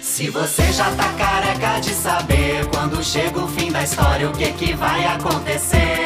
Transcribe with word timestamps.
Se 0.00 0.30
você 0.30 0.72
já 0.72 0.90
tá 0.96 1.12
careca 1.14 1.80
de 1.80 1.90
saber 1.90 2.66
quando 2.72 3.02
chega 3.02 3.38
o 3.38 3.48
fim 3.48 3.70
da 3.70 3.82
história 3.82 4.28
o 4.28 4.32
que 4.32 4.52
que 4.52 4.72
vai 4.74 5.04
acontecer. 5.04 6.04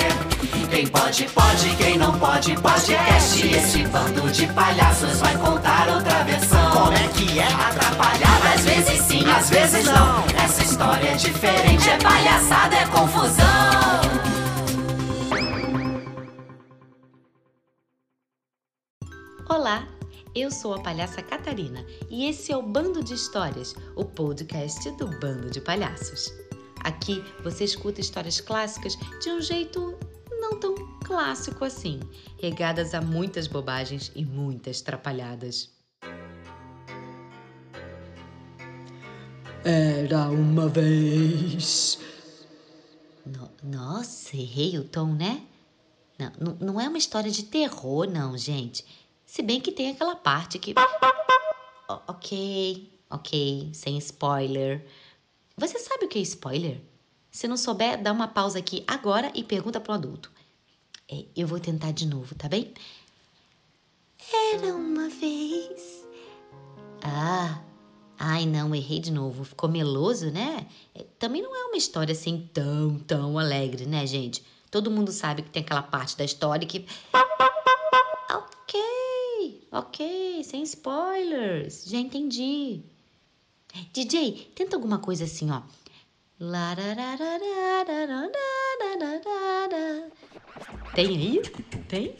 Quem 0.71 0.87
pode, 0.87 1.25
pode, 1.25 1.77
quem 1.77 1.99
não 1.99 2.19
pode, 2.19 2.55
podcast. 2.57 3.47
Este 3.47 3.87
bando 3.89 4.31
de 4.31 4.47
palhaços 4.49 5.21
vai 5.21 5.37
contar 5.37 5.89
outra 5.89 6.25
versão. 6.25 6.71
Como 6.71 6.93
é 6.93 7.09
que 7.09 7.39
é? 7.39 7.47
Atrapalhada, 7.47 8.55
às 8.55 8.65
vezes 8.65 9.01
sim, 9.03 9.31
às 9.31 9.51
vezes 9.51 9.85
não. 9.85 10.25
Essa 10.43 10.63
história 10.63 11.09
é 11.11 11.15
diferente, 11.15 11.91
é 11.91 11.99
palhaçada, 11.99 12.75
é 12.75 12.87
confusão. 12.87 14.03
Olá, 19.49 19.85
eu 20.35 20.51
sou 20.51 20.75
a 20.75 20.81
palhaça 20.81 21.23
Catarina 21.23 21.85
e 22.11 22.27
esse 22.27 22.53
é 22.53 22.57
o 22.57 22.63
Bando 22.63 23.03
de 23.03 23.15
Histórias, 23.15 23.75
o 23.97 24.05
podcast 24.05 24.91
do 24.93 25.07
Bando 25.19 25.51
de 25.51 25.61
Palhaços. 25.61 26.33
Aqui 26.81 27.23
você 27.43 27.65
escuta 27.65 28.01
histórias 28.01 28.41
clássicas 28.41 28.97
de 29.21 29.31
um 29.31 29.41
jeito 29.41 29.97
não 30.31 30.59
tão 30.59 30.75
clássico 31.05 31.65
assim, 31.65 32.01
regadas 32.41 32.95
a 32.95 33.01
muitas 33.01 33.47
bobagens 33.47 34.11
e 34.15 34.25
muitas 34.25 34.81
trapalhadas. 34.81 35.71
Era 39.65 40.29
uma 40.29 40.69
vez. 40.69 41.99
No- 43.25 43.51
nossa, 43.63 44.37
errei 44.37 44.77
o 44.77 44.83
tom, 44.83 45.15
né? 45.15 45.43
Não, 46.19 46.33
não, 46.41 46.57
não 46.61 46.81
é 46.81 46.89
uma 46.89 46.99
história 46.99 47.31
de 47.31 47.45
terror, 47.45 48.09
não, 48.11 48.37
gente. 48.37 48.85
Se 49.33 49.41
bem 49.41 49.63
que 49.63 49.73
tem 49.73 49.93
aquela 49.93 50.15
parte 50.15 50.59
que. 50.59 50.75
Ok, 52.07 52.93
ok, 53.09 53.71
sem 53.73 53.97
spoiler. 53.97 54.87
Você 55.57 55.79
sabe 55.79 56.05
o 56.05 56.09
que 56.09 56.19
é 56.19 56.21
spoiler? 56.21 56.79
Se 57.31 57.49
não 57.49 57.57
souber, 57.57 58.03
dá 58.03 58.13
uma 58.13 58.29
pausa 58.29 58.59
aqui 58.59 58.85
agora 58.87 59.33
e 59.35 59.43
pergunta 59.43 59.83
um 59.89 59.95
adulto. 59.95 60.31
É, 61.11 61.25
eu 61.35 61.47
vou 61.47 61.59
tentar 61.59 61.93
de 61.93 62.05
novo, 62.05 62.35
tá 62.35 62.47
bem? 62.47 62.75
Era 64.53 64.75
uma 64.75 65.09
vez. 65.09 66.05
Ah, 67.03 67.59
ai 68.19 68.45
não, 68.45 68.75
errei 68.75 69.01
de 69.01 69.11
novo. 69.11 69.45
Ficou 69.45 69.71
meloso, 69.71 70.31
né? 70.31 70.67
É, 70.95 71.07
Também 71.19 71.41
não 71.41 71.57
é 71.57 71.65
uma 71.69 71.79
história 71.79 72.13
assim 72.13 72.51
tão, 72.53 72.99
tão 72.99 73.39
alegre, 73.39 73.87
né, 73.87 74.07
gente? 74.07 74.45
Todo 74.71 74.91
mundo 74.91 75.11
sabe 75.11 75.41
que 75.41 75.49
tem 75.49 75.63
aquela 75.63 75.83
parte 75.83 76.19
da 76.19 76.25
história 76.25 76.69
que. 76.69 76.87
Ok, 79.73 80.45
sem 80.45 80.63
spoilers, 80.65 81.85
já 81.87 81.97
entendi. 81.97 82.83
DJ, 83.95 84.53
tenta 84.55 84.77
alguma 84.77 84.99
coisa 84.99 85.25
assim, 85.25 85.51
ó. 85.51 85.63
Tem 90.95 91.07
aí? 91.07 91.43
Tem? 91.89 92.15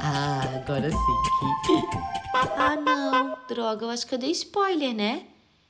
Ah, 0.00 0.40
agora 0.64 0.90
sim. 0.90 0.96
Ah, 2.56 2.74
não. 2.74 3.36
Droga, 3.46 3.84
eu 3.84 3.90
acho 3.90 4.06
que 4.06 4.14
eu 4.14 4.18
dei 4.18 4.30
spoiler, 4.30 4.94
né? 4.94 5.26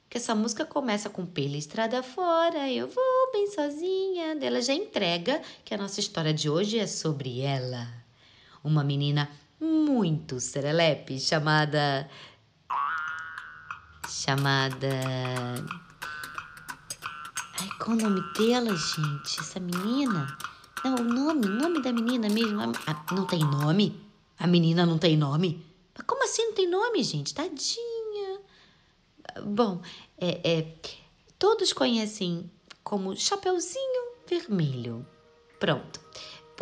Que 0.08 0.18
essa 0.18 0.36
música 0.36 0.64
começa 0.64 1.10
com 1.10 1.26
pela 1.26 1.56
estrada 1.56 2.00
fora, 2.00 2.70
eu 2.70 2.86
vou 2.86 3.32
bem 3.32 3.50
sozinha. 3.50 4.38
Ela 4.40 4.62
já 4.62 4.72
entrega 4.72 5.42
que 5.64 5.74
a 5.74 5.78
nossa 5.78 5.98
história 5.98 6.32
de 6.32 6.48
hoje 6.48 6.78
é 6.78 6.86
sobre 6.86 7.40
ela. 7.40 7.88
Uma 8.62 8.84
menina 8.84 9.28
muito 9.62 10.40
serelepe 10.40 11.20
chamada. 11.20 12.10
Chamada. 14.08 14.88
Ai, 17.60 17.68
qual 17.78 17.96
o 17.96 18.00
nome 18.00 18.20
dela, 18.34 18.74
gente? 18.74 19.40
Essa 19.40 19.60
menina? 19.60 20.36
Não, 20.84 20.96
o 20.96 21.04
nome, 21.04 21.46
o 21.46 21.50
nome 21.50 21.80
da 21.80 21.92
menina 21.92 22.28
mesmo. 22.28 22.60
Ah, 22.86 23.04
não 23.12 23.24
tem 23.26 23.38
nome? 23.38 24.04
A 24.38 24.46
menina 24.48 24.84
não 24.84 24.98
tem 24.98 25.16
nome? 25.16 25.64
Mas 25.96 26.06
como 26.06 26.24
assim 26.24 26.46
não 26.46 26.54
tem 26.54 26.68
nome, 26.68 27.02
gente? 27.04 27.32
Tadinha. 27.32 28.40
Bom, 29.44 29.80
é, 30.18 30.58
é, 30.58 30.74
todos 31.38 31.72
conhecem 31.72 32.50
como 32.82 33.16
Chapeuzinho 33.16 34.12
Vermelho. 34.26 35.06
Pronto. 35.60 36.00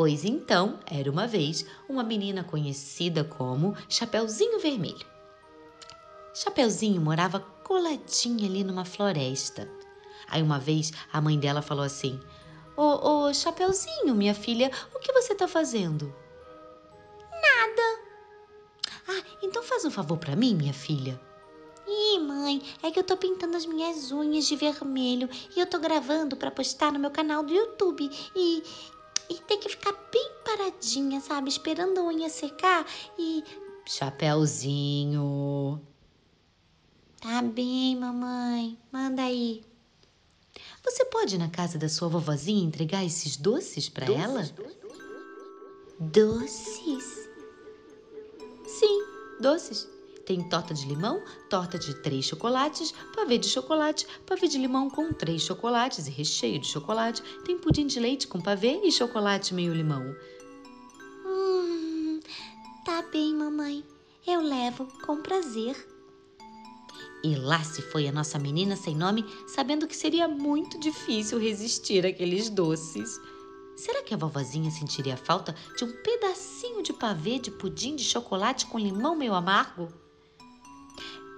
Pois 0.00 0.24
então, 0.24 0.80
era 0.86 1.10
uma 1.10 1.26
vez 1.26 1.66
uma 1.86 2.02
menina 2.02 2.42
conhecida 2.42 3.22
como 3.22 3.76
Chapeuzinho 3.86 4.58
Vermelho. 4.58 5.06
Chapeuzinho 6.32 7.02
morava 7.02 7.40
coladinha 7.62 8.48
ali 8.48 8.64
numa 8.64 8.86
floresta. 8.86 9.70
Aí 10.26 10.40
uma 10.40 10.58
vez 10.58 10.90
a 11.12 11.20
mãe 11.20 11.38
dela 11.38 11.60
falou 11.60 11.84
assim: 11.84 12.18
Ô, 12.78 13.26
ô, 13.26 13.34
Chapeuzinho, 13.34 14.14
minha 14.14 14.34
filha, 14.34 14.70
o 14.94 15.00
que 15.00 15.12
você 15.12 15.34
tá 15.34 15.46
fazendo? 15.46 16.06
Nada. 17.30 18.00
Ah, 19.06 19.22
então 19.42 19.62
faz 19.62 19.84
um 19.84 19.90
favor 19.90 20.16
pra 20.16 20.34
mim, 20.34 20.54
minha 20.54 20.72
filha. 20.72 21.20
Ih, 21.86 22.20
mãe, 22.20 22.62
é 22.82 22.90
que 22.90 22.98
eu 22.98 23.04
tô 23.04 23.18
pintando 23.18 23.54
as 23.54 23.66
minhas 23.66 24.10
unhas 24.10 24.46
de 24.46 24.56
vermelho 24.56 25.28
e 25.54 25.60
eu 25.60 25.66
tô 25.66 25.78
gravando 25.78 26.38
pra 26.38 26.50
postar 26.50 26.90
no 26.90 26.98
meu 26.98 27.10
canal 27.10 27.42
do 27.42 27.52
YouTube 27.52 28.10
e. 28.34 28.62
E 29.28 29.34
tem 29.42 29.60
que 29.60 29.68
ficar 29.68 29.92
bem 30.12 30.30
paradinha, 30.44 31.20
sabe? 31.20 31.48
Esperando 31.48 31.98
a 31.98 32.04
unha 32.04 32.28
secar 32.28 32.86
e. 33.18 33.44
Chapeuzinho. 33.86 35.80
Tá 37.20 37.42
bem, 37.42 37.96
mamãe. 37.96 38.78
Manda 38.90 39.22
aí. 39.22 39.62
Você 40.82 41.04
pode 41.04 41.34
ir 41.36 41.38
na 41.38 41.50
casa 41.50 41.78
da 41.78 41.88
sua 41.88 42.08
vovozinha 42.08 42.64
entregar 42.64 43.04
esses 43.04 43.36
doces 43.36 43.88
pra 43.88 44.06
ela? 44.06 44.48
Doces? 45.98 47.28
Sim, 48.66 49.04
doces. 49.40 49.86
Tem 50.30 50.40
torta 50.44 50.72
de 50.72 50.86
limão, 50.86 51.24
torta 51.48 51.76
de 51.76 51.92
três 51.92 52.24
chocolates, 52.24 52.94
pavê 53.16 53.36
de 53.36 53.48
chocolate, 53.48 54.06
pavê 54.24 54.46
de 54.46 54.58
limão 54.58 54.88
com 54.88 55.12
três 55.12 55.42
chocolates 55.42 56.06
e 56.06 56.10
recheio 56.12 56.60
de 56.60 56.68
chocolate. 56.68 57.20
Tem 57.44 57.58
pudim 57.58 57.84
de 57.88 57.98
leite 57.98 58.28
com 58.28 58.40
pavê 58.40 58.80
e 58.84 58.92
chocolate 58.92 59.52
meio 59.52 59.74
limão. 59.74 60.14
Hum, 61.26 62.20
tá 62.84 63.02
bem, 63.10 63.34
mamãe. 63.34 63.84
Eu 64.24 64.40
levo 64.40 64.86
com 65.04 65.20
prazer. 65.20 65.74
E 67.24 67.34
lá 67.34 67.64
se 67.64 67.82
foi 67.82 68.06
a 68.06 68.12
nossa 68.12 68.38
menina 68.38 68.76
sem 68.76 68.94
nome, 68.94 69.24
sabendo 69.48 69.88
que 69.88 69.96
seria 69.96 70.28
muito 70.28 70.78
difícil 70.78 71.40
resistir 71.40 72.06
àqueles 72.06 72.48
doces. 72.48 73.20
Será 73.74 74.00
que 74.04 74.14
a 74.14 74.16
vovozinha 74.16 74.70
sentiria 74.70 75.16
falta 75.16 75.56
de 75.76 75.84
um 75.84 75.90
pedacinho 75.90 76.84
de 76.84 76.92
pavê 76.92 77.40
de 77.40 77.50
pudim 77.50 77.96
de 77.96 78.04
chocolate 78.04 78.66
com 78.66 78.78
limão 78.78 79.16
meio 79.16 79.34
amargo? 79.34 79.92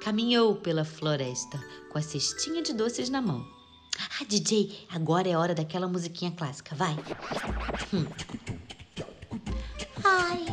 Caminhou 0.03 0.57
pela 0.57 0.85
floresta 0.85 1.65
com 1.89 1.97
a 1.97 2.03
cestinha 2.03 2.61
de 2.61 2.73
doces 2.73 3.09
na 3.09 3.23
mão. 3.23 3.47
Ah, 4.21 4.25
DJ, 4.25 4.87
agora 4.91 5.29
é 5.29 5.37
hora 5.37 5.55
daquela 5.55 5.87
musiquinha 5.87 6.33
clássica, 6.33 6.75
vai. 6.75 6.97
Hum. 7.95 8.05
Ai, 10.03 10.45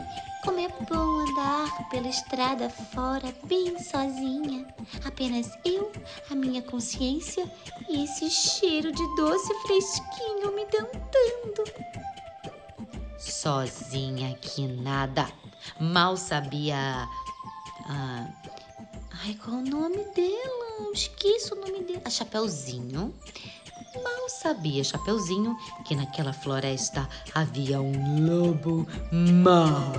como 0.44 0.60
é 0.60 0.68
bom 0.88 1.28
andar 1.28 1.90
pela 1.90 2.08
estrada 2.08 2.70
fora, 2.70 3.34
bem 3.46 3.76
sozinha. 3.80 4.68
Apenas 5.04 5.50
eu, 5.66 5.92
a 6.30 6.36
minha 6.36 6.62
consciência 6.62 7.52
e 7.90 8.04
esse 8.04 8.30
cheiro 8.30 8.92
de 8.92 9.16
doce 9.16 9.52
fresquinho 9.62 10.54
me 10.54 10.66
dentando. 10.68 11.64
Sozinha 13.18 14.36
que 14.36 14.68
nada. 14.68 15.28
Mal 15.80 16.16
sabia. 16.16 17.10
Ah, 17.92 18.30
ai, 19.30 19.36
qual 19.36 19.58
o 19.58 19.62
nome 19.62 20.04
dela? 20.16 20.80
Eu 20.80 20.92
esqueço 20.92 21.54
o 21.54 21.60
nome 21.60 21.84
dela. 21.84 22.02
A 22.06 22.10
Chapeuzinho. 22.10 23.14
Mal 24.04 24.30
sabia 24.30 24.84
Chapeuzinho 24.84 25.56
que 25.86 25.96
naquela 25.96 26.34
floresta 26.34 27.08
havia 27.34 27.80
um 27.80 28.26
lobo 28.26 28.88
mau. 29.44 29.94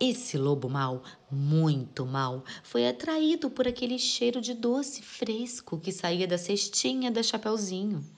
Esse 0.00 0.38
lobo 0.38 0.68
mau, 0.68 1.02
muito 1.30 2.06
mau, 2.06 2.44
foi 2.62 2.88
atraído 2.88 3.50
por 3.50 3.66
aquele 3.66 3.98
cheiro 3.98 4.40
de 4.40 4.54
doce 4.54 5.02
fresco 5.02 5.78
que 5.78 5.90
saía 5.92 6.26
da 6.26 6.38
cestinha 6.38 7.10
da 7.10 7.22
Chapeuzinho. 7.22 8.17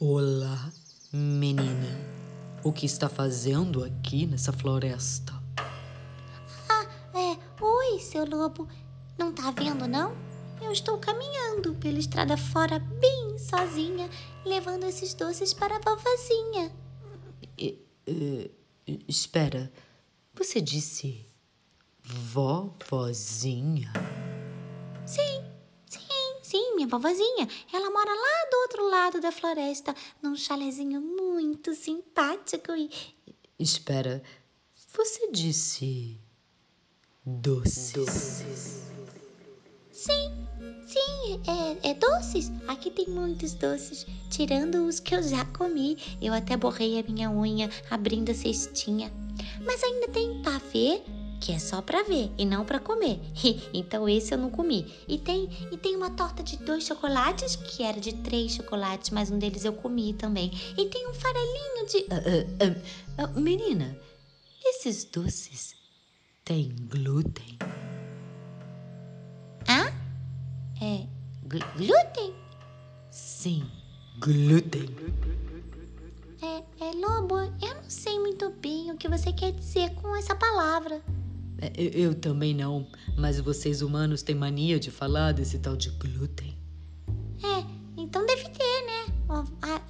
Olá, 0.00 0.72
menina. 1.12 1.88
O 2.62 2.72
que 2.72 2.86
está 2.86 3.08
fazendo 3.08 3.82
aqui 3.82 4.26
nessa 4.26 4.52
floresta? 4.52 5.32
É, 7.12 7.36
oi, 7.60 7.98
seu 7.98 8.24
lobo. 8.24 8.68
Não 9.18 9.32
tá 9.32 9.50
vendo, 9.50 9.88
não? 9.88 10.16
Eu 10.62 10.70
estou 10.70 10.98
caminhando 10.98 11.74
pela 11.74 11.98
estrada 11.98 12.36
fora 12.36 12.78
bem 12.78 13.36
sozinha, 13.38 14.08
levando 14.46 14.84
esses 14.84 15.14
doces 15.14 15.52
para 15.52 15.78
a 15.78 15.80
vovozinha. 15.80 16.70
E- 17.58 17.84
e- 18.06 18.52
espera, 19.08 19.72
você 20.32 20.60
disse 20.60 21.26
vovozinha? 22.04 23.92
Vovozinha. 26.88 27.48
Ela 27.72 27.90
mora 27.90 28.10
lá 28.10 28.50
do 28.50 28.56
outro 28.62 28.88
lado 28.88 29.20
da 29.20 29.30
floresta, 29.30 29.94
num 30.22 30.36
chalezinho 30.36 31.00
muito 31.00 31.74
simpático 31.74 32.72
e. 32.72 32.90
Espera, 33.58 34.22
você 34.94 35.30
disse 35.30 36.18
doces? 37.24 38.82
Sim, 39.92 40.30
sim, 40.86 41.42
é, 41.82 41.90
é 41.90 41.94
doces. 41.94 42.50
Aqui 42.68 42.90
tem 42.90 43.06
muitos 43.08 43.52
doces, 43.54 44.06
tirando 44.30 44.86
os 44.86 45.00
que 45.00 45.14
eu 45.14 45.22
já 45.22 45.44
comi. 45.46 45.98
Eu 46.22 46.32
até 46.32 46.56
borrei 46.56 46.98
a 46.98 47.02
minha 47.02 47.30
unha 47.30 47.68
abrindo 47.90 48.30
a 48.30 48.34
cestinha. 48.34 49.12
Mas 49.64 49.82
ainda 49.82 50.08
tem 50.08 50.40
pavê, 50.42 51.02
que 51.40 51.52
é 51.52 51.58
só 51.58 51.80
pra 51.80 52.02
ver 52.02 52.30
e 52.36 52.44
não 52.44 52.64
pra 52.64 52.78
comer. 52.80 53.20
então 53.72 54.08
esse 54.08 54.32
eu 54.34 54.38
não 54.38 54.50
comi. 54.50 54.92
E 55.06 55.18
tem, 55.18 55.48
e 55.72 55.76
tem 55.76 55.96
uma 55.96 56.10
torta 56.10 56.42
de 56.42 56.56
dois 56.58 56.84
chocolates, 56.84 57.56
que 57.56 57.82
era 57.82 58.00
de 58.00 58.12
três 58.14 58.52
chocolates, 58.52 59.10
mas 59.10 59.30
um 59.30 59.38
deles 59.38 59.64
eu 59.64 59.72
comi 59.72 60.12
também. 60.14 60.50
E 60.76 60.86
tem 60.86 61.08
um 61.08 61.14
farelinho 61.14 61.86
de. 61.86 62.06
Ah, 62.10 62.66
ah, 63.18 63.24
ah, 63.24 63.40
menina, 63.40 63.96
esses 64.64 65.04
doces 65.04 65.76
têm 66.44 66.74
glúten? 66.88 67.58
Hã? 69.68 69.92
É. 70.80 71.06
gl- 71.46 71.64
glúten? 71.76 72.34
Sim, 73.10 73.70
glúten. 74.18 74.88
É, 76.40 76.84
é 76.84 76.92
lobo, 76.94 77.36
eu 77.36 77.74
não 77.74 77.90
sei 77.90 78.18
muito 78.20 78.48
bem 78.50 78.90
o 78.92 78.96
que 78.96 79.08
você 79.08 79.32
quer 79.32 79.52
dizer 79.52 79.90
com 79.94 80.14
essa 80.16 80.34
palavra. 80.36 81.02
É, 81.60 81.72
Eu, 81.76 81.90
eu 82.10 82.14
também 82.14 82.54
não, 82.54 82.86
mas 83.16 83.40
vocês 83.40 83.82
humanos 83.82 84.22
têm 84.22 84.34
mania 84.34 84.78
de 84.78 84.90
falar 84.90 85.32
desse 85.32 85.58
tal 85.58 85.76
de 85.76 85.90
glúten. 85.90 86.56
É, 87.42 87.64
então 87.96 88.24
deve 88.26 88.48
ter, 88.50 88.86
né? 88.86 89.14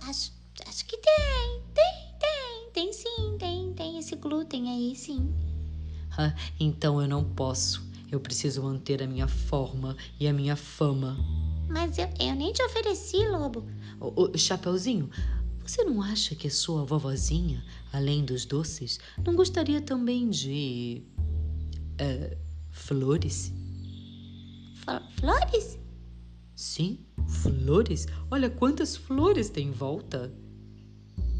Acho, 0.08 0.32
acho 0.66 0.86
que 0.86 0.96
tem, 0.96 1.62
tem, 1.74 2.18
tem, 2.18 2.70
tem 2.72 2.92
sim, 2.92 3.36
tem, 3.38 3.72
tem 3.74 3.98
esse 3.98 4.16
glúten 4.16 4.70
aí, 4.70 4.96
sim. 4.96 5.32
Ah, 6.16 6.34
então 6.58 7.00
eu 7.00 7.06
não 7.08 7.22
posso. 7.22 7.86
Eu 8.10 8.18
preciso 8.18 8.62
manter 8.62 9.02
a 9.02 9.06
minha 9.06 9.28
forma 9.28 9.94
e 10.18 10.26
a 10.26 10.32
minha 10.32 10.56
fama. 10.56 11.16
Mas 11.68 11.98
eu, 11.98 12.08
eu 12.18 12.34
nem 12.34 12.52
te 12.52 12.62
ofereci, 12.62 13.18
lobo. 13.28 13.66
Ô, 14.00 14.22
ô, 14.22 14.38
Chapeuzinho, 14.38 15.10
você 15.64 15.84
não 15.84 16.00
acha 16.00 16.34
que 16.34 16.48
a 16.48 16.50
sua 16.50 16.84
vovozinha, 16.84 17.62
além 17.92 18.24
dos 18.24 18.46
doces, 18.46 18.98
não 19.22 19.36
gostaria 19.36 19.82
também 19.82 20.30
de. 20.30 21.02
É, 21.98 22.36
flores? 22.70 23.52
Fl- 24.84 25.20
Flores? 25.20 25.78
Sim, 26.56 27.06
flores? 27.42 28.06
Olha 28.30 28.50
quantas 28.50 28.96
flores 28.96 29.48
tem 29.50 29.68
em 29.68 29.72
volta. 29.72 30.32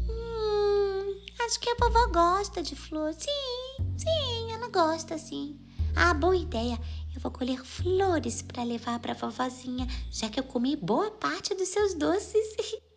Hum, 0.09 1.21
acho 1.45 1.59
que 1.59 1.69
a 1.69 1.75
vovó 1.75 2.07
gosta 2.07 2.61
de 2.63 2.75
flor. 2.75 3.13
Sim, 3.13 3.85
sim, 3.97 4.51
ela 4.51 4.69
gosta, 4.69 5.17
sim. 5.17 5.59
Ah, 5.95 6.13
boa 6.13 6.35
ideia. 6.37 6.79
Eu 7.13 7.19
vou 7.21 7.31
colher 7.31 7.63
flores 7.65 8.41
para 8.41 8.63
levar 8.63 8.99
para 8.99 9.13
vovozinha, 9.13 9.87
já 10.11 10.29
que 10.29 10.39
eu 10.39 10.43
comi 10.43 10.75
boa 10.75 11.11
parte 11.11 11.53
dos 11.55 11.67
seus 11.69 11.93
doces. 11.93 12.55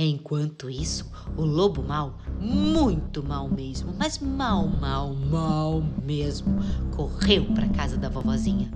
Enquanto 0.00 0.70
isso, 0.70 1.10
o 1.36 1.44
lobo 1.44 1.82
mau, 1.82 2.18
muito 2.38 3.20
mal 3.20 3.48
mesmo, 3.48 3.92
mas 3.98 4.20
mal, 4.20 4.68
mal, 4.68 5.12
mal 5.12 5.82
mesmo, 6.04 6.56
correu 6.92 7.52
para 7.52 7.68
casa 7.70 7.96
da 7.96 8.08
vovozinha. 8.08 8.70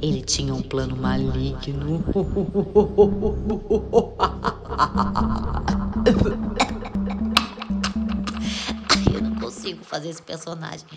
Ele 0.00 0.22
tinha 0.22 0.54
um 0.54 0.62
plano 0.62 0.96
maligno. 0.96 2.02
Ai, 8.88 9.04
eu 9.14 9.20
não 9.20 9.34
consigo 9.34 9.84
fazer 9.84 10.08
esse 10.08 10.22
personagem. 10.22 10.88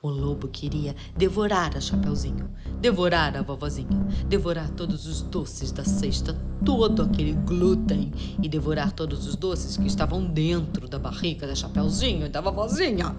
O 0.00 0.10
lobo 0.10 0.46
queria 0.46 0.94
devorar 1.16 1.76
a 1.76 1.80
Chapeuzinho, 1.80 2.48
devorar 2.80 3.36
a 3.36 3.42
vovozinha, 3.42 3.98
devorar 4.28 4.70
todos 4.70 5.06
os 5.06 5.22
doces 5.22 5.72
da 5.72 5.84
cesta, 5.84 6.40
todo 6.64 7.02
aquele 7.02 7.32
glúten 7.32 8.12
e 8.40 8.48
devorar 8.48 8.92
todos 8.92 9.26
os 9.26 9.34
doces 9.34 9.76
que 9.76 9.88
estavam 9.88 10.24
dentro 10.24 10.86
da 10.86 11.00
barriga 11.00 11.48
da 11.48 11.54
Chapeuzinho 11.56 12.26
e 12.26 12.28
da 12.28 12.40
vovozinha. 12.40 13.16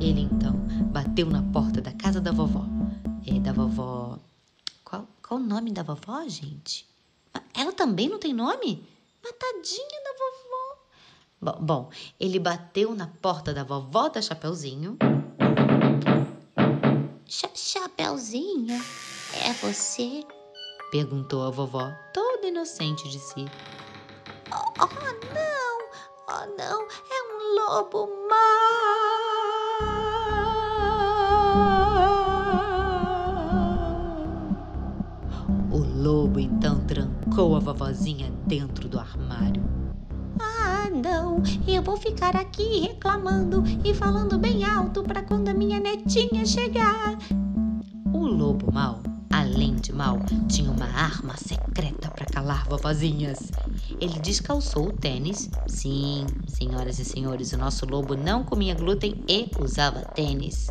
Ele 0.00 0.22
então 0.22 0.54
bateu 0.90 1.26
na 1.26 1.42
porta 1.42 1.82
da 1.82 1.92
casa 1.92 2.22
da 2.22 2.32
vovó. 2.32 2.64
É, 3.26 3.38
da 3.38 3.52
vovó. 3.52 4.18
Qual, 4.82 5.06
qual 5.22 5.38
o 5.38 5.44
nome 5.44 5.72
da 5.72 5.82
vovó, 5.82 6.26
gente? 6.26 6.86
Ela 7.54 7.72
também 7.72 8.08
não 8.08 8.18
tem 8.18 8.32
nome? 8.32 8.82
Mas 9.22 9.34
tadinha 9.38 10.00
da 10.04 10.12
vovó. 10.18 10.80
Bom, 11.42 11.66
bom, 11.66 11.90
ele 12.18 12.38
bateu 12.38 12.94
na 12.94 13.08
porta 13.08 13.52
da 13.52 13.62
vovó 13.62 14.08
da 14.08 14.22
Chapeuzinho. 14.22 14.96
Cha- 17.70 17.82
Chapeuzinho, 17.82 18.82
é 19.32 19.52
você? 19.62 20.24
Perguntou 20.90 21.44
a 21.44 21.50
vovó, 21.50 21.88
toda 22.12 22.48
inocente 22.48 23.08
de 23.08 23.20
si. 23.20 23.46
Oh, 24.52 24.88
não! 25.32 25.88
Oh, 26.28 26.46
não! 26.58 26.82
É 26.82 27.22
um 27.28 27.54
lobo 27.54 28.08
mau! 28.28 28.40
O 35.70 35.78
lobo 36.02 36.40
então 36.40 36.84
trancou 36.86 37.54
a 37.54 37.60
vovozinha 37.60 38.32
dentro 38.48 38.88
do 38.88 38.98
armário. 38.98 39.62
Ah, 40.40 40.90
não! 40.90 41.40
Eu 41.68 41.82
vou 41.82 41.96
ficar 41.96 42.34
aqui 42.34 42.80
reclamando 42.80 43.62
e 43.84 43.94
falando 43.94 44.36
bem 44.40 44.64
alto 44.64 45.04
para 45.04 45.22
quando 45.22 45.50
a 45.50 45.54
minha 45.54 45.78
netinha 45.78 46.44
chegar. 46.44 47.16
O 48.12 48.26
lobo 48.26 48.72
mau, 48.72 49.00
além 49.30 49.76
de 49.76 49.92
mau, 49.92 50.18
tinha 50.48 50.70
uma 50.70 50.86
arma 50.86 51.36
secreta 51.36 52.10
para 52.10 52.26
calar 52.26 52.66
vovozinhas. 52.68 53.50
Ele 54.00 54.18
descalçou 54.18 54.88
o 54.88 54.92
tênis. 54.92 55.48
Sim, 55.68 56.26
senhoras 56.48 56.98
e 56.98 57.04
senhores, 57.04 57.52
o 57.52 57.58
nosso 57.58 57.86
lobo 57.86 58.16
não 58.16 58.42
comia 58.44 58.74
glúten 58.74 59.24
e 59.28 59.48
usava 59.58 60.00
tênis. 60.00 60.66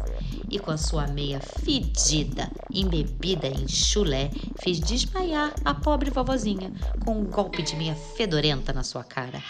E 0.50 0.60
com 0.60 0.72
a 0.72 0.78
sua 0.78 1.08
meia 1.08 1.40
fedida, 1.40 2.52
embebida 2.72 3.48
em 3.48 3.68
chulé, 3.68 4.32
fez 4.62 4.80
desmaiar 4.80 5.54
a 5.64 5.74
pobre 5.74 6.10
vovozinha 6.10 6.74
com 7.06 7.20
um 7.20 7.26
golpe 7.26 7.64
de 7.64 7.76
meia 7.76 7.96
fedorenta 7.96 8.74
na 8.74 8.84
sua 8.84 9.04
cara. 9.04 9.42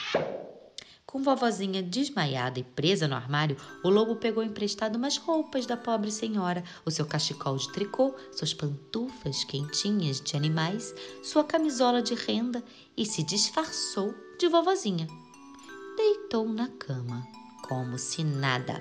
Com 1.10 1.24
vovozinha 1.24 1.82
desmaiada 1.82 2.60
e 2.60 2.64
presa 2.64 3.08
no 3.08 3.16
armário, 3.16 3.58
o 3.84 3.90
lobo 3.90 4.18
pegou 4.18 4.44
emprestado 4.44 4.96
umas 4.96 5.18
roupas 5.18 5.66
da 5.66 5.76
pobre 5.76 6.12
senhora, 6.12 6.64
o 6.86 6.92
seu 6.92 7.04
cachecol 7.04 7.58
de 7.58 7.68
tricô, 7.72 8.14
suas 8.32 8.54
pantufas 8.54 9.44
quentinhas 9.44 10.22
de 10.22 10.38
animais, 10.38 10.94
sua 11.24 11.44
camisola 11.44 12.04
de 12.04 12.14
renda 12.14 12.64
e 12.96 13.08
se 13.08 13.24
disfarçou 13.24 14.14
de 14.38 14.48
vovozinha. 14.50 15.08
Deitou 15.98 16.48
na 16.48 16.68
cama, 16.68 17.28
como 17.68 17.98
se 17.98 18.24
nada. 18.24 18.80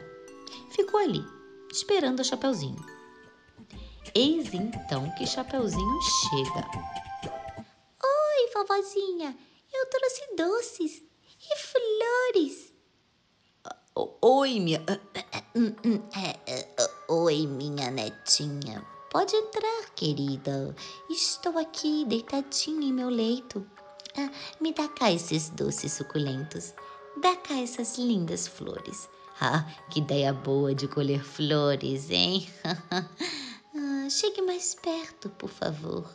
Ficou 0.68 1.00
ali, 1.00 1.24
esperando 1.72 2.20
a 2.20 2.24
Chapeuzinho. 2.24 2.84
Eis 4.14 4.52
então 4.52 5.10
que 5.12 5.26
Chapeuzinho 5.26 5.98
chega. 6.02 6.68
Oi, 8.04 8.50
vovozinha! 8.52 9.34
Eu 9.72 9.86
trouxe 9.86 10.36
doces 10.36 11.08
e 11.40 11.56
flores. 11.56 11.77
"O- 13.94 14.14
Oi, 14.22 14.60
minha. 14.60 14.82
É, 15.14 16.36
é, 16.46 16.60
é, 16.76 16.90
Oi, 17.08 17.46
minha 17.46 17.90
netinha. 17.90 18.84
Pode 19.10 19.34
entrar, 19.34 19.90
querida. 19.96 20.74
Estou 21.10 21.58
aqui 21.58 22.04
deitadinha 22.06 22.88
em 22.88 22.92
meu 22.92 23.08
leito. 23.08 23.66
Ah, 24.16 24.30
me 24.60 24.72
dá 24.72 24.88
cá 24.88 25.10
esses 25.10 25.48
doces 25.50 25.92
suculentos. 25.92 26.74
Dá 27.20 27.34
cá 27.36 27.58
essas 27.60 27.98
lindas 27.98 28.46
flores. 28.46 29.08
Ah, 29.40 29.64
que 29.90 30.00
ideia 30.00 30.32
boa 30.32 30.74
de 30.74 30.86
colher 30.88 31.24
flores, 31.24 32.10
hein? 32.10 32.46
Ah, 33.80 34.10
chegue 34.10 34.42
mais 34.42 34.74
perto, 34.74 35.28
por 35.30 35.48
favor. 35.48 36.10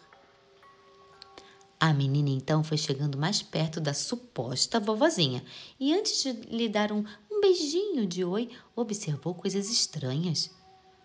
A 1.83 1.93
menina 1.93 2.29
então 2.29 2.63
foi 2.63 2.77
chegando 2.77 3.17
mais 3.17 3.41
perto 3.41 3.81
da 3.81 3.93
suposta 3.93 4.79
vovozinha 4.79 5.43
e 5.77 5.93
antes 5.93 6.23
de 6.23 6.31
lhe 6.31 6.69
dar 6.69 6.93
um, 6.93 7.03
um 7.29 7.41
beijinho 7.41 8.07
de 8.07 8.23
oi, 8.23 8.49
observou 8.73 9.35
coisas 9.35 9.69
estranhas. 9.69 10.49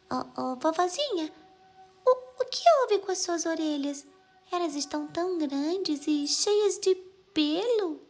Oh, 0.08 0.24
oh, 0.40 0.54
vovozinha, 0.54 1.32
o, 2.06 2.10
o 2.40 2.44
que 2.44 2.62
houve 2.80 3.00
com 3.00 3.10
as 3.10 3.18
suas 3.18 3.44
orelhas? 3.44 4.06
Elas 4.52 4.76
estão 4.76 5.08
tão 5.08 5.36
grandes 5.36 6.06
e 6.06 6.28
cheias 6.28 6.78
de 6.78 6.94
pelo. 7.34 8.00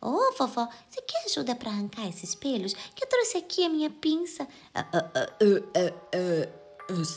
Ô, 0.00 0.08
oh, 0.08 0.32
vovó, 0.38 0.70
você 0.88 1.02
quer 1.02 1.26
ajuda 1.26 1.54
para 1.54 1.68
arrancar 1.68 2.08
esses 2.08 2.34
pelos? 2.34 2.72
Que 2.72 3.04
eu 3.04 3.08
trouxe 3.10 3.36
aqui 3.36 3.66
a 3.66 3.68
minha 3.68 3.90
pinça. 3.90 4.48
Ah, 4.74 4.86
ah, 4.94 5.10
ah, 5.14 5.38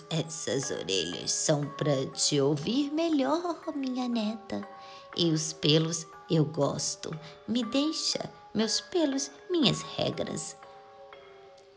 essas 0.09 0.71
orelhas 0.71 1.31
são 1.31 1.65
para 1.77 2.05
te 2.07 2.41
ouvir 2.41 2.91
melhor, 2.91 3.63
minha 3.75 4.09
neta. 4.09 4.72
E 5.15 5.31
os 5.31 5.53
pelos 5.53 6.05
eu 6.29 6.45
gosto. 6.45 7.11
Me 7.47 7.63
deixa, 7.63 8.29
meus 8.53 8.81
pelos, 8.81 9.29
minhas 9.49 9.81
regras. 9.81 10.55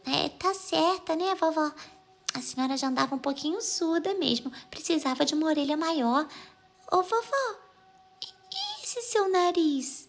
É, 0.05 0.29
tá 0.29 0.55
certa, 0.55 1.17
né, 1.17 1.35
vovó? 1.35 1.73
A 2.33 2.41
senhora 2.41 2.77
já 2.77 2.89
andava 2.89 3.15
um 3.15 3.19
pouquinho 3.19 3.61
surda 3.61 4.15
mesmo. 4.15 4.53
Precisava 4.71 5.25
de 5.25 5.35
uma 5.35 5.47
orelha 5.47 5.77
maior. 5.77 6.29
Ô, 6.93 7.03
vovó, 7.03 7.57
e 8.23 8.83
esse 8.83 9.03
seu 9.03 9.29
nariz? 9.29 10.09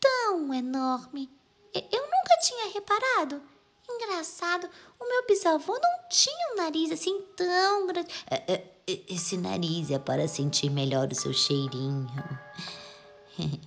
Tão 0.00 0.52
enorme. 0.52 1.30
Eu 1.74 2.02
nunca 2.02 2.38
tinha 2.42 2.72
reparado. 2.72 3.42
Engraçado, 3.90 4.68
o 5.00 5.08
meu 5.08 5.26
bisavô 5.26 5.72
não 5.72 6.08
tinha 6.08 6.52
um 6.52 6.56
nariz 6.56 6.92
assim 6.92 7.20
tão 7.36 7.86
grande. 7.86 8.12
É, 8.30 8.52
é, 8.52 8.64
esse 8.86 9.36
nariz 9.36 9.90
é 9.90 9.98
para 9.98 10.28
sentir 10.28 10.70
melhor 10.70 11.08
o 11.10 11.14
seu 11.14 11.32
cheirinho. 11.32 12.06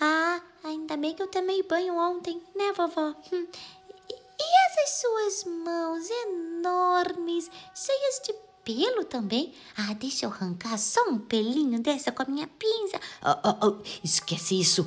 ah, 0.00 0.40
ainda 0.64 0.96
bem 0.96 1.14
que 1.14 1.22
eu 1.22 1.28
tomei 1.28 1.62
banho 1.62 1.96
ontem, 1.96 2.42
né, 2.54 2.72
vovó? 2.72 3.14
E 3.32 4.56
essas 4.66 5.00
suas 5.00 5.44
mãos 5.44 6.08
enormes, 6.10 7.50
cheias 7.74 8.20
de 8.24 8.34
pelo 8.64 9.04
também? 9.04 9.54
Ah, 9.76 9.94
deixa 9.94 10.26
eu 10.26 10.30
arrancar 10.30 10.78
só 10.78 11.02
um 11.08 11.18
pelinho 11.18 11.80
dessa 11.80 12.12
com 12.12 12.22
a 12.22 12.26
minha 12.26 12.46
pinça. 12.46 13.00
Oh, 13.24 13.48
oh, 13.48 13.66
oh, 13.68 13.82
esquece 14.04 14.60
isso. 14.60 14.86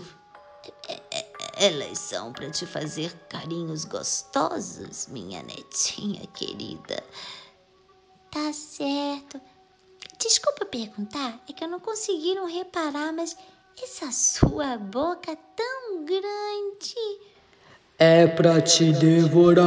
É, 0.87 0.93
é, 0.93 1.01
elas 1.57 1.99
são 1.99 2.33
para 2.33 2.49
te 2.49 2.65
fazer 2.65 3.13
carinhos 3.29 3.85
gostosos, 3.85 5.07
minha 5.07 5.41
netinha 5.43 6.25
querida. 6.27 7.03
Tá 8.31 8.51
certo. 8.51 9.39
Desculpa 10.19 10.65
perguntar, 10.65 11.39
é 11.49 11.53
que 11.53 11.63
eu 11.63 11.67
não 11.67 11.79
consegui 11.79 12.35
não 12.35 12.47
reparar, 12.47 13.13
mas 13.13 13.37
essa 13.81 14.11
sua 14.11 14.77
boca 14.77 15.37
tão 15.55 16.05
grande. 16.05 16.95
É 17.97 18.27
para 18.27 18.61
te 18.61 18.91
devorar. 18.93 19.65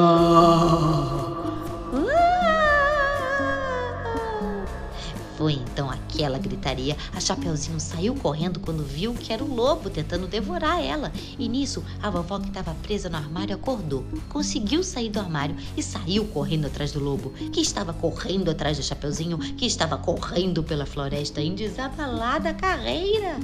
Foi 5.38 5.52
então 5.52 5.88
aquela 5.88 6.36
gritaria. 6.36 6.96
A 7.14 7.20
Chapeuzinho 7.20 7.78
saiu 7.78 8.12
correndo 8.16 8.58
quando 8.58 8.82
viu 8.82 9.14
que 9.14 9.32
era 9.32 9.44
o 9.44 9.54
lobo 9.54 9.88
tentando 9.88 10.26
devorar 10.26 10.84
ela. 10.84 11.12
E 11.38 11.48
nisso, 11.48 11.84
a 12.02 12.10
vovó 12.10 12.40
que 12.40 12.48
estava 12.48 12.74
presa 12.82 13.08
no 13.08 13.18
armário 13.18 13.54
acordou. 13.54 14.04
Conseguiu 14.28 14.82
sair 14.82 15.10
do 15.10 15.20
armário 15.20 15.54
e 15.76 15.82
saiu 15.82 16.24
correndo 16.26 16.66
atrás 16.66 16.90
do 16.90 16.98
lobo, 16.98 17.30
que 17.52 17.60
estava 17.60 17.92
correndo 17.92 18.50
atrás 18.50 18.78
do 18.78 18.82
Chapeuzinho, 18.82 19.38
que 19.38 19.64
estava 19.64 19.96
correndo 19.96 20.64
pela 20.64 20.84
floresta 20.84 21.40
em 21.40 21.54
desabalada 21.54 22.52
carreira. 22.52 23.38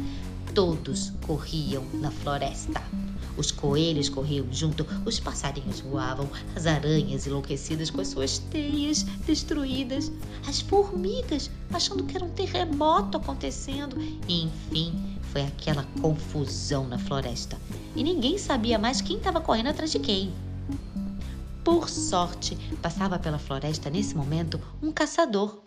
Todos 0.52 1.12
corriam 1.24 1.84
na 1.94 2.10
floresta. 2.10 3.03
Os 3.36 3.50
coelhos 3.50 4.08
corriam 4.08 4.46
junto, 4.52 4.86
os 5.04 5.18
passarinhos 5.18 5.80
voavam, 5.80 6.28
as 6.54 6.66
aranhas 6.66 7.26
enlouquecidas 7.26 7.90
com 7.90 8.00
as 8.00 8.08
suas 8.08 8.38
teias 8.38 9.02
destruídas, 9.26 10.10
as 10.46 10.60
formigas 10.60 11.50
achando 11.72 12.04
que 12.04 12.16
era 12.16 12.24
um 12.24 12.30
terremoto 12.30 13.18
acontecendo. 13.18 13.96
E, 14.28 14.44
enfim, 14.44 15.18
foi 15.32 15.42
aquela 15.42 15.84
confusão 16.00 16.86
na 16.86 16.98
floresta. 16.98 17.58
E 17.96 18.04
ninguém 18.04 18.38
sabia 18.38 18.78
mais 18.78 19.00
quem 19.00 19.16
estava 19.16 19.40
correndo 19.40 19.68
atrás 19.68 19.90
de 19.90 19.98
quem. 19.98 20.32
Por 21.64 21.88
sorte, 21.88 22.56
passava 22.82 23.18
pela 23.18 23.38
floresta 23.38 23.90
nesse 23.90 24.14
momento 24.14 24.60
um 24.82 24.92
caçador. 24.92 25.60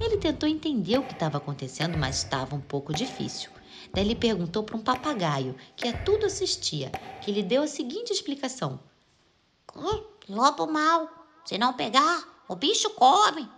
Ele 0.00 0.16
tentou 0.16 0.48
entender 0.48 0.98
o 0.98 1.02
que 1.02 1.12
estava 1.12 1.38
acontecendo, 1.38 1.98
mas 1.98 2.18
estava 2.18 2.54
um 2.56 2.60
pouco 2.60 2.92
difícil. 2.92 3.50
Daí 3.92 4.04
ele 4.04 4.14
perguntou 4.14 4.62
para 4.62 4.76
um 4.76 4.80
papagaio, 4.80 5.56
que 5.76 5.88
a 5.88 5.92
tudo 5.92 6.26
assistia, 6.26 6.90
que 7.20 7.32
lhe 7.32 7.42
deu 7.42 7.62
a 7.62 7.66
seguinte 7.66 8.12
explicação: 8.12 8.80
Lobo 10.28 10.66
mau, 10.66 11.08
se 11.44 11.58
não 11.58 11.72
pegar, 11.72 12.44
o 12.48 12.56
bicho 12.56 12.90
come. 12.90 13.48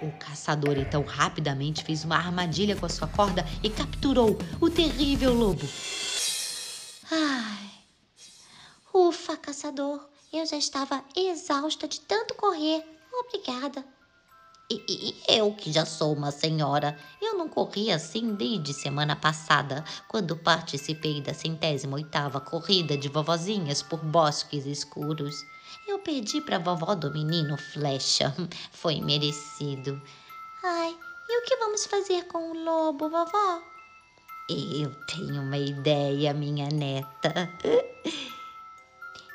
O 0.00 0.12
caçador 0.18 0.78
então 0.78 1.02
rapidamente 1.02 1.82
fez 1.84 2.04
uma 2.04 2.16
armadilha 2.16 2.76
com 2.76 2.86
a 2.86 2.88
sua 2.88 3.08
corda 3.08 3.44
e 3.62 3.70
capturou 3.70 4.38
o 4.60 4.70
terrível 4.70 5.34
lobo. 5.34 5.66
Ai, 7.10 7.70
ufa, 8.94 9.36
caçador, 9.36 10.08
eu 10.32 10.46
já 10.46 10.56
estava 10.56 11.04
exausta 11.16 11.88
de 11.88 12.00
tanto 12.00 12.34
correr. 12.34 12.84
Obrigada. 13.12 13.84
E, 14.70 14.84
e, 14.86 15.38
eu, 15.38 15.54
que 15.54 15.72
já 15.72 15.86
sou 15.86 16.12
uma 16.12 16.30
senhora, 16.30 16.94
eu 17.22 17.38
não 17.38 17.48
corri 17.48 17.90
assim 17.90 18.34
desde 18.34 18.74
semana 18.74 19.16
passada, 19.16 19.82
quando 20.06 20.36
participei 20.36 21.22
da 21.22 21.32
centésima 21.32 21.96
oitava 21.96 22.38
corrida 22.38 22.94
de 22.94 23.08
vovozinhas 23.08 23.82
por 23.82 23.98
bosques 24.04 24.66
escuros. 24.66 25.42
Eu 25.86 26.00
perdi 26.00 26.42
para 26.42 26.58
vovó 26.58 26.94
do 26.94 27.10
menino 27.10 27.56
Flecha. 27.56 28.34
Foi 28.70 29.00
merecido. 29.00 29.98
Ai, 30.62 30.94
e 31.30 31.40
o 31.40 31.44
que 31.46 31.56
vamos 31.56 31.86
fazer 31.86 32.24
com 32.24 32.50
o 32.50 32.64
lobo, 32.64 33.08
vovó? 33.08 33.62
Eu 34.50 34.94
tenho 35.06 35.40
uma 35.40 35.56
ideia, 35.56 36.34
minha 36.34 36.68
neta. 36.68 37.32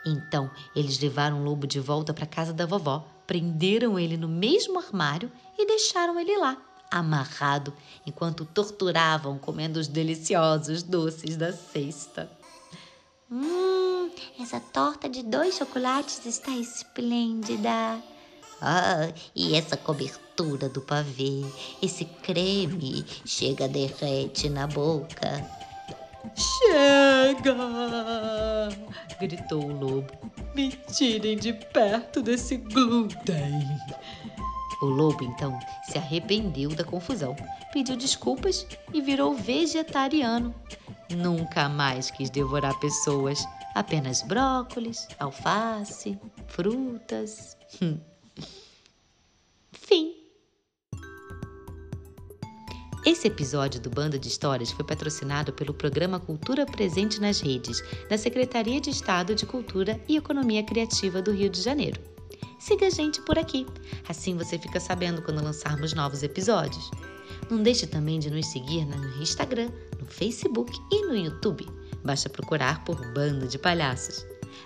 Então, 0.05 0.51
eles 0.75 0.99
levaram 0.99 1.39
o 1.39 1.45
lobo 1.45 1.65
de 1.65 1.79
volta 1.79 2.13
para 2.13 2.25
casa 2.25 2.51
da 2.51 2.65
vovó 2.65 3.12
prenderam 3.25 3.97
ele 3.97 4.17
no 4.17 4.27
mesmo 4.27 4.79
armário 4.79 5.31
e 5.57 5.65
deixaram 5.65 6.19
ele 6.19 6.37
lá, 6.37 6.57
amarrado, 6.91 7.73
enquanto 8.05 8.45
torturavam 8.45 9.37
comendo 9.37 9.79
os 9.79 9.87
deliciosos 9.87 10.83
doces 10.83 11.35
da 11.35 11.51
cesta. 11.51 12.29
Hum, 13.31 14.11
essa 14.39 14.59
torta 14.59 15.09
de 15.09 15.23
dois 15.23 15.55
chocolates 15.57 16.25
está 16.25 16.51
esplêndida. 16.51 18.01
Ah, 18.61 19.11
e 19.35 19.55
essa 19.55 19.75
cobertura 19.75 20.69
do 20.69 20.81
pavê, 20.81 21.43
esse 21.81 22.05
creme 22.05 23.05
chega 23.25 23.67
derrete 23.67 24.49
na 24.49 24.67
boca. 24.67 25.62
Chega! 26.35 27.55
gritou 29.19 29.63
o 29.63 29.79
lobo. 29.79 30.13
Me 30.55 30.69
tirem 30.71 31.37
de 31.37 31.53
perto 31.53 32.21
desse 32.21 32.57
glúten. 32.57 33.67
O 34.81 34.85
lobo 34.85 35.23
então 35.23 35.57
se 35.83 35.97
arrependeu 35.97 36.69
da 36.69 36.83
confusão, 36.83 37.35
pediu 37.71 37.95
desculpas 37.95 38.67
e 38.93 39.01
virou 39.01 39.33
vegetariano. 39.33 40.53
Nunca 41.09 41.69
mais 41.69 42.11
quis 42.11 42.29
devorar 42.29 42.77
pessoas, 42.79 43.45
apenas 43.73 44.21
brócolis, 44.21 45.07
alface, 45.19 46.19
frutas. 46.47 47.57
Fim. 49.71 50.12
Esse 53.05 53.27
episódio 53.27 53.81
do 53.81 53.89
Banda 53.89 54.17
de 54.17 54.29
Histórias 54.29 54.71
foi 54.71 54.85
patrocinado 54.85 55.51
pelo 55.51 55.73
Programa 55.73 56.21
Cultura 56.21 56.65
Presente 56.65 57.19
nas 57.19 57.41
Redes, 57.41 57.83
da 58.09 58.17
Secretaria 58.17 58.79
de 58.79 58.91
Estado 58.91 59.35
de 59.35 59.45
Cultura 59.45 60.01
e 60.07 60.15
Economia 60.15 60.63
Criativa 60.63 61.21
do 61.21 61.33
Rio 61.33 61.49
de 61.49 61.61
Janeiro. 61.61 61.99
Siga 62.57 62.87
a 62.87 62.89
gente 62.89 63.21
por 63.23 63.37
aqui, 63.37 63.67
assim 64.07 64.37
você 64.37 64.57
fica 64.57 64.79
sabendo 64.79 65.21
quando 65.21 65.43
lançarmos 65.43 65.91
novos 65.93 66.23
episódios. 66.23 66.89
Não 67.51 67.61
deixe 67.61 67.85
também 67.85 68.19
de 68.19 68.31
nos 68.31 68.45
seguir 68.45 68.85
no 68.85 69.21
Instagram, 69.21 69.69
no 69.99 70.05
Facebook 70.05 70.71
e 70.89 71.05
no 71.05 71.13
YouTube. 71.13 71.67
Basta 72.05 72.29
procurar 72.29 72.85
por 72.85 72.95
Banda 73.13 73.45
de 73.45 73.59
Palhaços. 73.59 74.25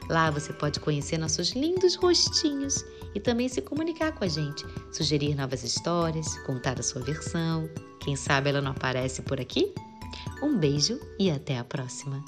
Lá 0.10 0.30
você 0.30 0.54
pode 0.54 0.80
conhecer 0.80 1.18
nossos 1.18 1.54
lindos 1.54 1.96
rostinhos 1.96 2.86
e 3.16 3.20
também 3.20 3.50
se 3.50 3.64
comunicar 3.64 4.12
com 4.12 4.24
a 4.24 4.28
gente, 4.28 4.64
sugerir 4.92 5.34
novas 5.34 5.64
histórias, 5.64 6.38
contar 6.46 6.80
a 6.80 6.84
sua 6.84 7.02
versão. 7.02 7.68
Quem 8.00 8.16
sabe 8.16 8.50
ela 8.50 8.62
não 8.62 8.72
aparece 8.72 9.22
por 9.22 9.40
aqui? 9.40 9.74
Um 10.42 10.58
beijo 10.58 11.00
e 11.20 11.30
até 11.30 11.58
a 11.58 11.64
próxima! 11.64 12.24